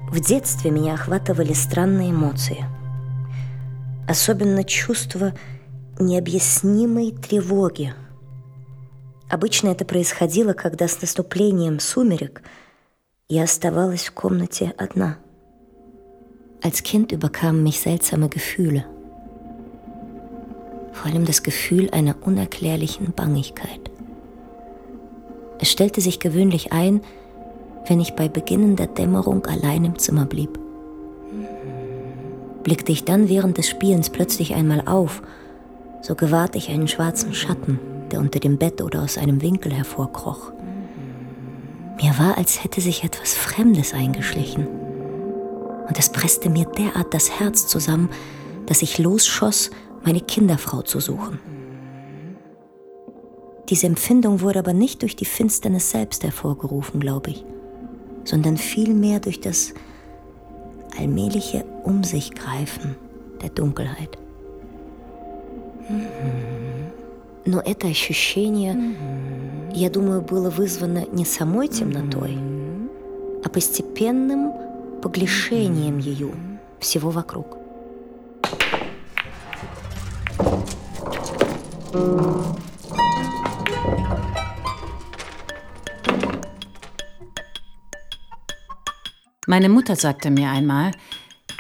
[0.10, 2.63] В детстве меня охватывали странные эмоции.
[4.08, 5.34] Особенно чувство
[6.00, 7.93] необъяснимой тревоги.
[9.30, 12.43] Обычно это происходило, когда с наступлением сумерек
[13.28, 15.17] я оставалась в комнате одна–
[16.62, 18.84] Als Kind überkamen mich seltsame Gefühle.
[20.91, 23.89] Vor allem das Gefühl einer unerklärlichen Bangigkeit.
[25.60, 27.00] Es stellte sich gewöhnlich ein,
[27.88, 30.60] wenn ich bei beginnender Dämmerung allein im Zimmer blieb.
[32.63, 35.22] Blickte ich dann während des Spielens plötzlich einmal auf,
[36.02, 37.80] so gewahrte ich einen schwarzen Schatten,
[38.12, 40.52] der unter dem Bett oder aus einem Winkel hervorkroch.
[42.02, 44.67] Mir war, als hätte sich etwas Fremdes eingeschlichen
[45.88, 48.09] und es presste mir derart das Herz zusammen,
[48.66, 49.70] dass ich losschoss,
[50.05, 51.38] meine Kinderfrau zu suchen.
[53.68, 57.44] Diese Empfindung wurde aber nicht durch die Finsternis selbst hervorgerufen, glaube ich,
[58.25, 59.73] sondern vielmehr durch das
[60.99, 62.97] allmähliche Um sich greifen
[63.42, 64.18] der Dunkelheit.
[67.47, 68.97] Но это ощущение,
[69.75, 72.38] я думаю, было вызвано не самой темнотой,
[73.45, 74.53] а постепенным
[75.03, 76.30] поглощением ее
[76.80, 77.59] всего вокруг.
[89.47, 90.91] Meine Mutter sagte mir einmal,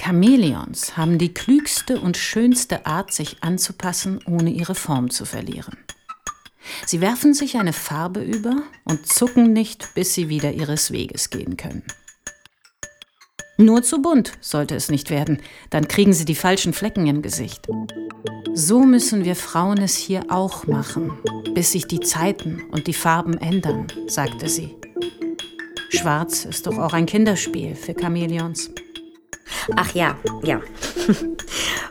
[0.00, 5.78] Chamäleons haben die klügste und schönste Art, sich anzupassen, ohne ihre Form zu verlieren.
[6.86, 11.56] Sie werfen sich eine Farbe über und zucken nicht, bis sie wieder ihres Weges gehen
[11.56, 11.84] können.
[13.61, 17.67] Nur zu bunt sollte es nicht werden, dann kriegen sie die falschen Flecken im Gesicht.
[18.53, 21.11] So müssen wir Frauen es hier auch machen,
[21.53, 24.77] bis sich die Zeiten und die Farben ändern, sagte sie.
[25.89, 28.71] Schwarz ist doch auch ein Kinderspiel für Chamäleons.
[29.75, 30.61] Ach ja, ja.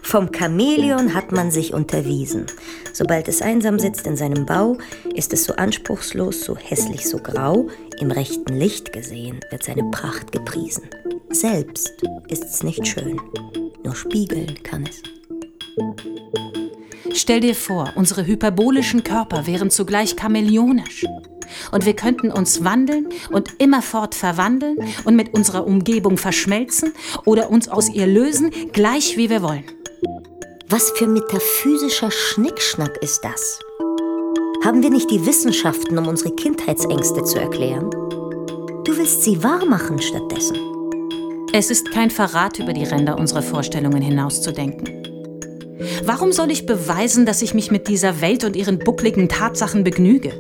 [0.09, 2.47] Vom Chamäleon hat man sich unterwiesen.
[2.95, 4.79] Sobald es einsam sitzt in seinem Bau,
[5.15, 7.69] ist es so anspruchslos, so hässlich, so grau.
[8.01, 10.85] Im rechten Licht gesehen wird seine Pracht gepriesen.
[11.29, 11.93] Selbst
[12.29, 13.21] ist's nicht schön,
[13.85, 15.03] nur spiegeln kann es.
[17.13, 21.05] Stell dir vor, unsere hyperbolischen Körper wären zugleich chamäleonisch.
[21.71, 26.95] Und wir könnten uns wandeln und immerfort verwandeln und mit unserer Umgebung verschmelzen
[27.27, 29.65] oder uns aus ihr lösen, gleich wie wir wollen.
[30.71, 33.59] Was für metaphysischer Schnickschnack ist das?
[34.63, 37.89] Haben wir nicht die Wissenschaften, um unsere Kindheitsängste zu erklären?
[38.85, 40.59] Du willst sie wahrmachen stattdessen.
[41.55, 44.91] Es ist kein Verrat über die Ränder unserer Vorstellungen hinauszudenken.
[46.05, 50.35] Warum soll ich beweisen, dass ich mich mit dieser Welt und ihren buckligen Tatsachen begnüge?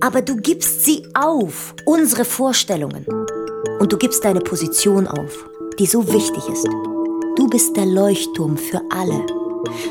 [0.00, 3.06] Aber du gibst sie auf, unsere Vorstellungen.
[3.78, 6.66] Und du gibst deine Position auf, die so wichtig ist.
[7.38, 9.24] Du bist der Leuchtturm für alle.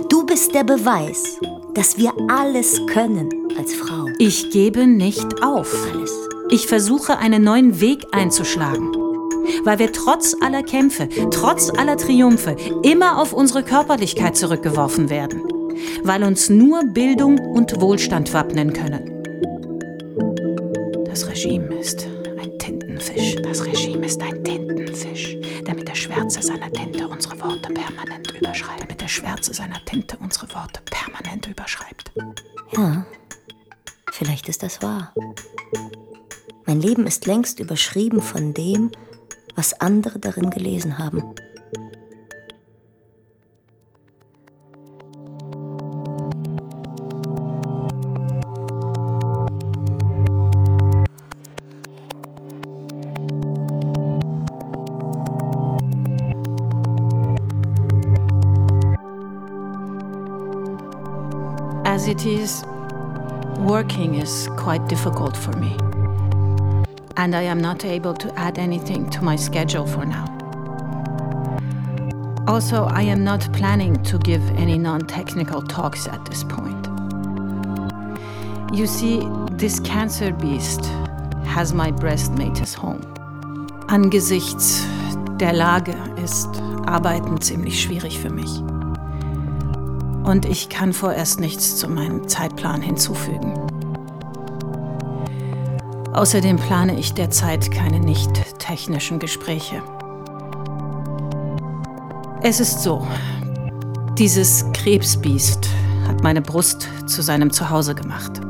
[0.10, 1.40] Du bist der Beweis,
[1.74, 4.08] dass wir alles können als Frau.
[4.20, 5.74] Ich gebe nicht auf.
[5.94, 6.12] Alles.
[6.50, 8.92] Ich versuche einen neuen Weg einzuschlagen.
[9.64, 15.42] Weil wir trotz aller Kämpfe, trotz aller Triumphe immer auf unsere Körperlichkeit zurückgeworfen werden.
[16.04, 19.24] Weil uns nur Bildung und Wohlstand wappnen können.
[21.06, 22.07] Das Regime ist
[26.48, 28.80] seiner Tinte unsere Worte permanent überschreibt.
[28.80, 32.12] Der mit der Schwärze seiner Tinte unsere Worte permanent überschreibt.
[32.72, 33.06] Ja,
[34.14, 35.14] vielleicht ist das wahr.
[36.66, 38.92] Mein Leben ist längst überschrieben von dem,
[39.56, 41.36] was andere darin gelesen haben.
[62.08, 62.64] It is,
[63.58, 65.76] working is quite difficult for me.
[67.18, 70.26] And I am not able to add anything to my schedule for now.
[72.48, 76.88] Also, I am not planning to give any non technical talks at this point.
[78.74, 80.86] You see, this cancer beast
[81.46, 83.02] has my breast made his home.
[83.90, 84.88] Angesichts
[85.42, 85.94] der Lage
[86.24, 86.48] ist
[86.86, 88.64] Arbeiten ziemlich schwierig für mich.
[90.28, 93.54] Und ich kann vorerst nichts zu meinem Zeitplan hinzufügen.
[96.12, 99.82] Außerdem plane ich derzeit keine nicht technischen Gespräche.
[102.44, 103.08] Es ist so,
[104.18, 105.70] dieses Krebsbiest
[106.10, 108.42] hat meine Brust zu seinem Zuhause gemacht.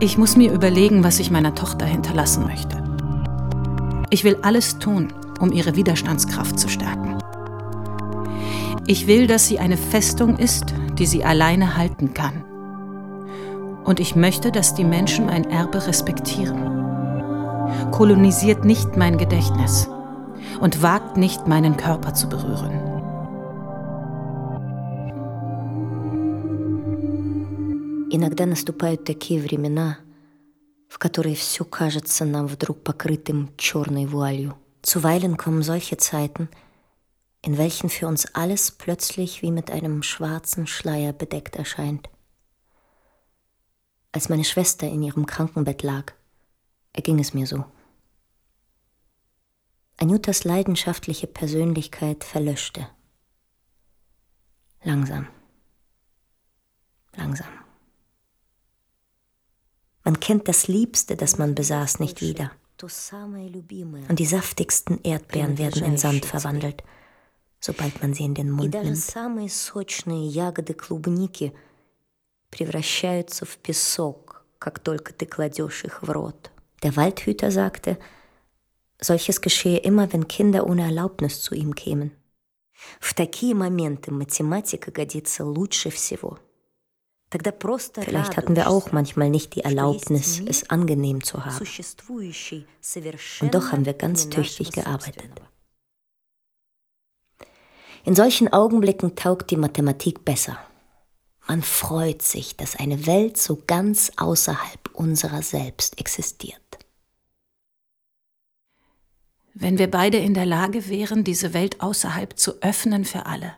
[0.00, 2.82] Ich muss mir überlegen, was ich meiner Tochter hinterlassen möchte.
[4.10, 6.99] Ich will alles tun, um ihre Widerstandskraft zu stärken.
[8.89, 12.43] Ich will, dass sie eine Festung ist, die sie alleine halten kann.
[13.83, 17.91] Und ich möchte, dass die Menschen mein Erbe respektieren.
[17.91, 19.89] Kolonisiert nicht mein Gedächtnis
[20.59, 22.81] und wagt nicht, meinen Körper zu berühren.
[28.11, 29.97] Иногда наступают такие времена,
[30.87, 34.55] в которые все кажется нам вдруг покрытым черной вуалью.
[34.81, 36.47] Zuweilen kommen solche Zeiten,
[37.42, 42.08] in welchen für uns alles plötzlich wie mit einem schwarzen Schleier bedeckt erscheint.
[44.12, 46.12] Als meine Schwester in ihrem Krankenbett lag,
[46.92, 47.64] erging es mir so.
[49.96, 52.88] Anjutas leidenschaftliche Persönlichkeit verlöschte.
[54.82, 55.28] Langsam.
[57.14, 57.48] Langsam.
[60.04, 62.50] Man kennt das Liebste, das man besaß, nicht wieder.
[64.08, 66.82] Und die saftigsten Erdbeeren werden in Sand verwandelt,
[67.59, 68.97] sobald man sie in den Mund nimmt.
[72.51, 76.51] превращаются в песок, как только ты кладешь их в рот.
[76.83, 77.97] Der Waldhüter sagte,
[79.01, 82.11] solches geschehe immer, wenn Kinder ohne Erlaubnis zu ihm kämen.
[82.99, 86.39] В такие моменты математика годится лучше всего.
[87.31, 91.67] Vielleicht hatten wir auch manchmal nicht die Erlaubnis, es angenehm zu haben.
[93.41, 95.31] Und doch haben wir ganz tüchtig gearbeitet.
[98.04, 100.58] In solchen Augenblicken taugt die Mathematik besser.
[101.46, 106.60] Man freut sich, dass eine Welt so ganz außerhalb unserer selbst existiert.
[109.52, 113.54] Wenn wir beide in der Lage wären, diese Welt außerhalb zu öffnen für alle,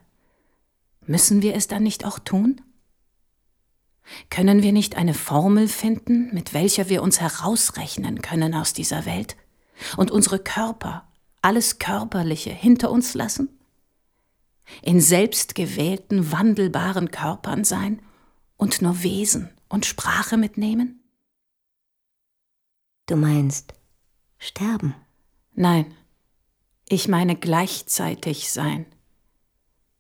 [1.07, 2.61] müssen wir es dann nicht auch tun?
[4.31, 9.37] Können wir nicht eine Formel finden, mit welcher wir uns herausrechnen können aus dieser Welt
[9.97, 11.07] und unsere Körper,
[11.41, 13.49] alles Körperliche hinter uns lassen?
[14.83, 18.01] In selbstgewählten, wandelbaren Körpern sein
[18.57, 21.03] und nur Wesen und Sprache mitnehmen?
[23.07, 23.75] Du meinst
[24.39, 24.95] sterben?
[25.55, 25.95] Nein,
[26.89, 28.87] ich meine gleichzeitig sein.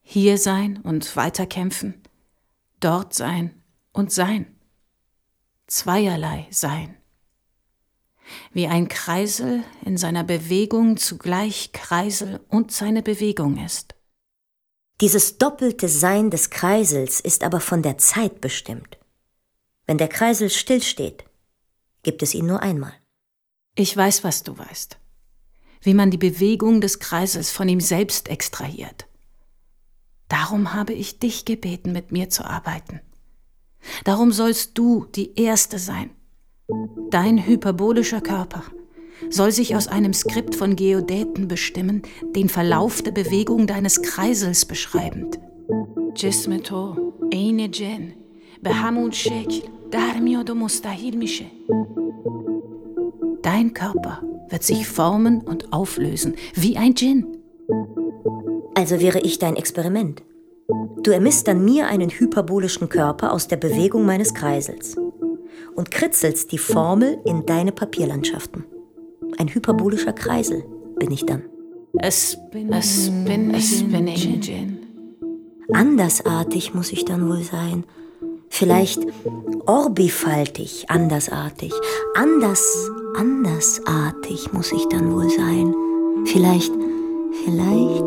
[0.02, 2.02] Hier sein und weiterkämpfen,
[2.80, 4.46] dort sein und sein.
[5.66, 6.96] Zweierlei sein.
[8.52, 13.94] Wie ein Kreisel in seiner Bewegung zugleich Kreisel und seine Bewegung ist.
[15.02, 18.98] Dieses doppelte Sein des Kreisels ist aber von der Zeit bestimmt.
[19.84, 21.24] Wenn der Kreisel stillsteht,
[22.04, 22.92] gibt es ihn nur einmal.
[23.74, 24.98] Ich weiß, was du weißt.
[25.80, 29.08] Wie man die Bewegung des Kreisels von ihm selbst extrahiert.
[30.28, 33.00] Darum habe ich dich gebeten, mit mir zu arbeiten.
[34.04, 36.10] Darum sollst du die Erste sein.
[37.10, 38.62] Dein hyperbolischer Körper
[39.30, 42.02] soll sich aus einem Skript von Geodäten bestimmen,
[42.34, 45.38] den Verlauf der Bewegung deines Kreisels beschreibend.
[53.42, 57.26] Dein Körper wird sich formen und auflösen, wie ein Djinn.
[58.74, 60.22] Also wäre ich dein Experiment.
[61.02, 64.96] Du ermisst dann mir einen hyperbolischen Körper aus der Bewegung meines Kreisels
[65.74, 68.64] und kritzelst die Formel in deine Papierlandschaften.
[69.38, 70.64] Ein hyperbolischer Kreisel
[70.98, 71.42] bin ich dann.
[71.98, 74.06] Es bin, es bin, es bin
[74.40, 74.78] Djinn.
[75.72, 77.84] Andersartig muss ich dann wohl sein.
[78.48, 79.00] Vielleicht
[79.66, 81.72] orbifaltig, andersartig.
[82.14, 85.74] Anders, andersartig muss ich dann wohl sein.
[86.26, 86.72] Vielleicht,
[87.44, 88.04] vielleicht,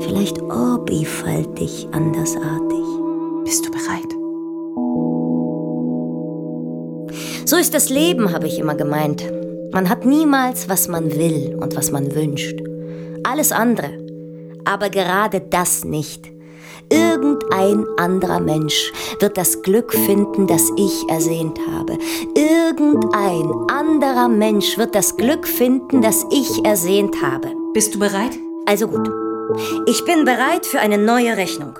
[0.00, 2.84] vielleicht orbifaltig, andersartig.
[3.44, 4.16] Bist du bereit?
[7.44, 9.22] So ist das Leben, habe ich immer gemeint.
[9.76, 12.58] Man hat niemals, was man will und was man wünscht.
[13.24, 13.90] Alles andere.
[14.64, 16.32] Aber gerade das nicht.
[16.88, 21.98] Irgendein anderer Mensch wird das Glück finden, das ich ersehnt habe.
[22.34, 27.48] Irgendein anderer Mensch wird das Glück finden, das ich ersehnt habe.
[27.74, 28.32] Bist du bereit?
[28.64, 29.10] Also gut.
[29.84, 31.78] Ich bin bereit für eine neue Rechnung.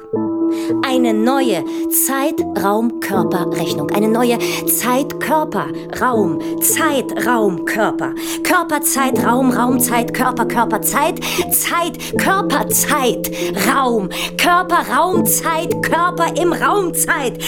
[0.83, 1.65] Eine neue
[2.07, 3.91] Zeit-Raum-Körper-Rechnung.
[3.91, 6.41] Eine neue Zeit-Körper-Raum.
[6.61, 8.15] Zeit-Raum-Körper.
[8.43, 11.21] Körper, Zeit, Raum, Raum, Zeit, Körper, Körper, Zeit.
[11.51, 13.31] Zeit, Körper, Zeit,
[13.69, 14.09] Raum.
[14.37, 17.39] Körper, Raum, Zeit, Körper im Raum, Zeit.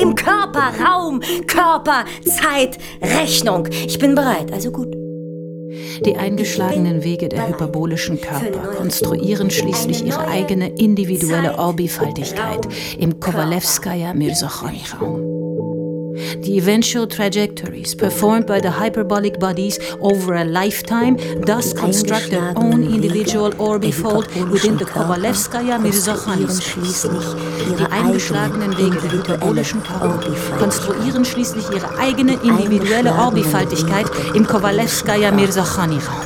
[0.00, 3.68] Im Körper, Raum, Körper, Zeit, Rechnung.
[3.86, 5.03] Ich bin bereit, also gut.
[6.04, 12.66] Die eingeschlagenen Wege der hyperbolischen Körper konstruieren schließlich ihre eigene individuelle Orbifaltigkeit
[12.98, 15.33] im Kowalewskaja-Mirzakhani-Raum.
[16.42, 22.82] The eventual trajectories performed by the hyperbolic bodies over a lifetime thus construct their own
[22.84, 27.06] individual orbifold within the Kovalevskaya-Mirzakhani space.
[27.78, 30.18] Die eingeschlagenen Wege der hyperbolischen Körper
[30.58, 36.24] konstruieren schließlich ihre eigene individuelle Orbifaltigkeit im Kowalewskaya Mirzakhani Raum.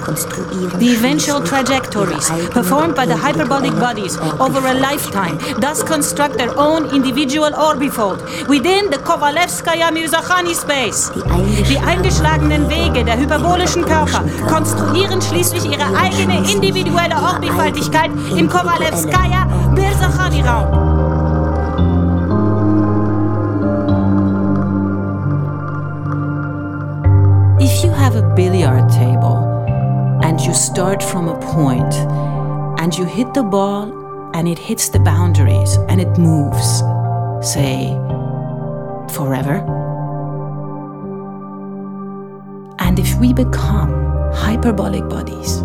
[0.78, 6.86] The eventual trajectories performed by the hyperbolic bodies over a lifetime thus construct their own
[6.94, 8.98] individual orbifold within the
[9.90, 11.12] Mirzakhani Space.
[11.68, 20.42] Die eingeschlagenen Wege der hyperbolischen Körper konstruieren schließlich ihre eigene individuelle Orbifaltigkeit im Kowalewskaya Mirzakhani
[20.42, 20.98] Raum.
[27.60, 29.44] If you have a billiard table
[30.22, 31.94] and you start from a point
[32.80, 33.92] and you hit the ball
[34.34, 36.82] and it hits the boundaries and it moves,
[37.40, 37.96] say,
[39.12, 39.77] forever?
[43.20, 45.56] We become hyperbolic bodies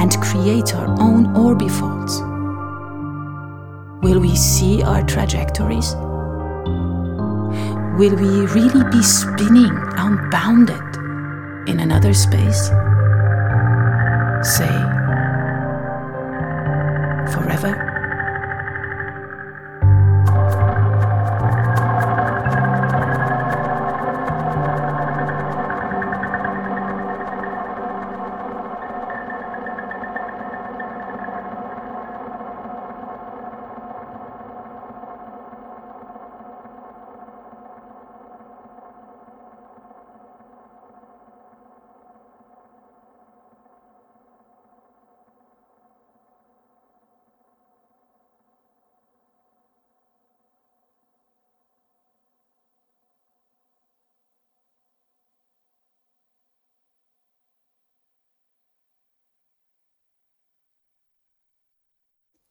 [0.00, 2.20] and create our own orbifolds,
[4.02, 5.94] will we see our trajectories?
[7.98, 10.96] Will we really be spinning unbounded
[11.68, 12.68] in another space?
[14.42, 14.72] Say,
[17.32, 17.87] forever?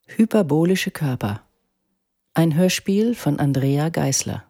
[0.10, 1.44] Hyperbolische Körper.
[2.34, 4.50] Ein Hörspiel von Andrea Geisler.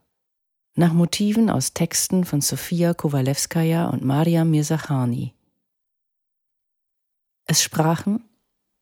[0.75, 5.33] Nach Motiven aus Texten von Sofia Kowalewskaja und Mariam Mirzachani.
[7.45, 8.23] Es sprachen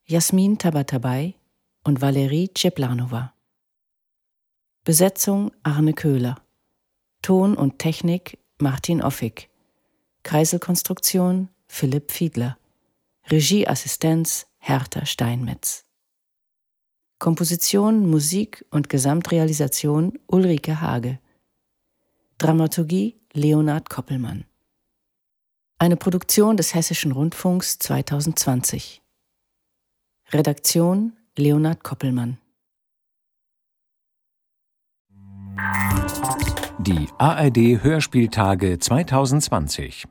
[0.04, 1.34] Jasmin Tabatabai
[1.82, 3.32] und Valerie Ceplanova.
[4.84, 6.36] Besetzung Arne Köhler.
[7.22, 9.48] Ton und Technik Martin Offig.
[10.24, 12.58] Kreiselkonstruktion Philipp Fiedler.
[13.28, 15.85] Regieassistenz Hertha Steinmetz.
[17.18, 21.18] Komposition, Musik und Gesamtrealisation Ulrike Hage.
[22.36, 24.44] Dramaturgie Leonhard Koppelmann.
[25.78, 29.02] Eine Produktion des Hessischen Rundfunks 2020.
[30.30, 32.38] Redaktion Leonhard Koppelmann.
[36.78, 40.06] Die ARD Hörspieltage 2020.